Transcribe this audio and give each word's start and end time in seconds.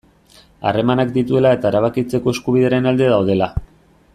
Harremanak 0.69 1.11
dituela 1.17 1.51
eta 1.57 1.71
erabakitzeko 1.73 2.35
eskubidearen 2.37 2.89
alde 2.93 3.11
daudela. 3.17 3.53